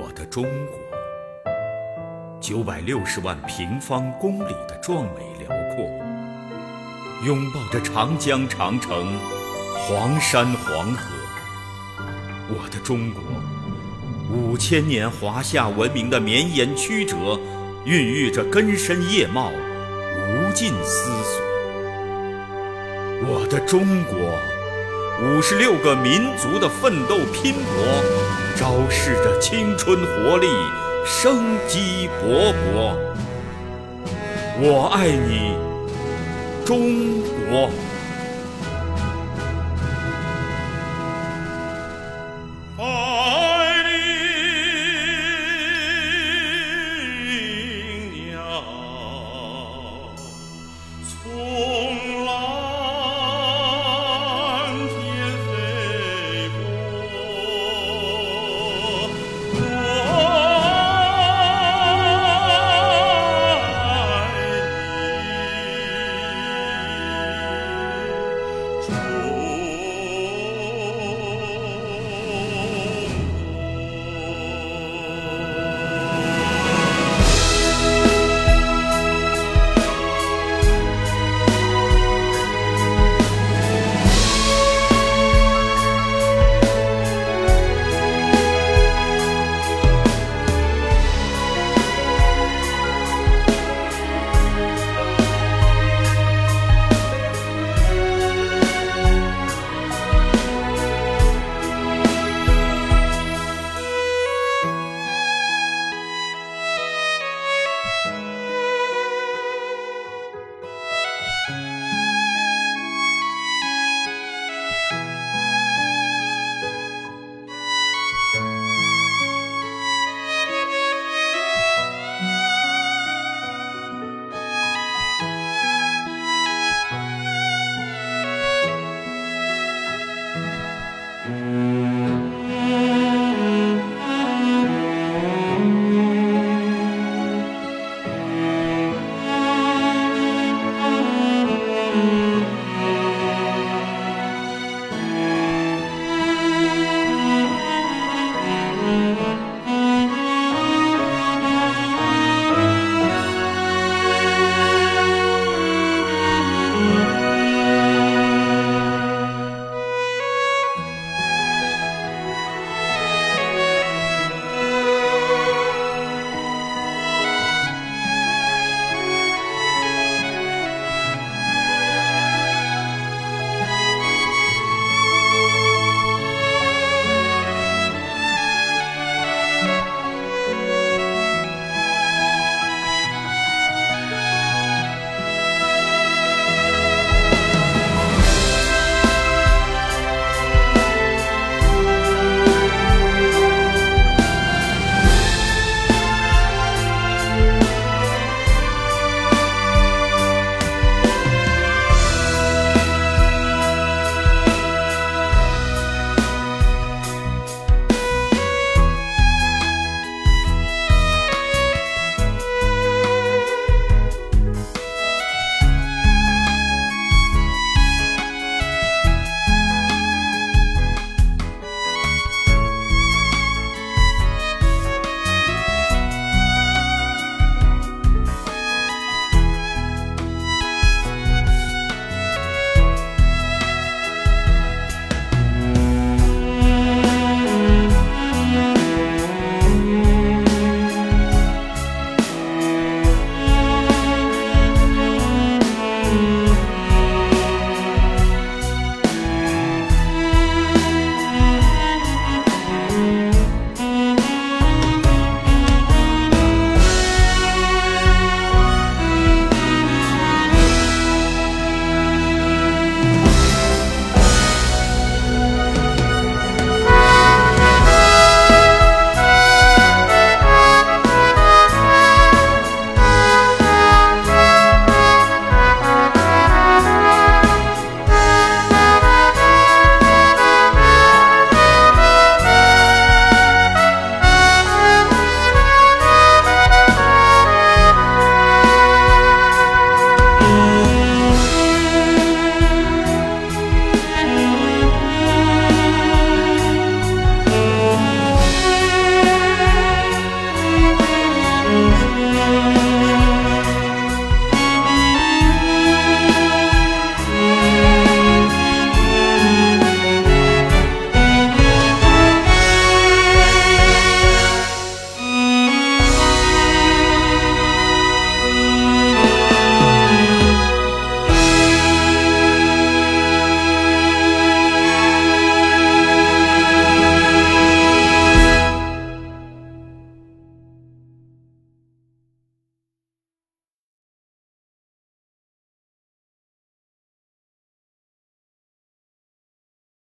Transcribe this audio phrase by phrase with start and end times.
[0.00, 0.78] 我的中国，
[2.40, 5.84] 九百六十万平方公里的壮美辽阔，
[7.26, 9.18] 拥抱着长江长城、
[9.74, 11.10] 黄山黄河。
[12.48, 13.20] 我的中国，
[14.32, 17.36] 五千年华夏文明的绵延曲折，
[17.84, 21.42] 孕育着根深叶茂、无尽思索。
[23.26, 24.37] 我的中国，
[25.20, 27.64] 五十六个民族的奋斗拼搏，
[28.56, 30.46] 昭示着青春活力、
[31.04, 32.94] 生机勃勃。
[34.60, 35.56] 我爱你，
[36.64, 37.68] 中国。
[68.88, 69.27] true.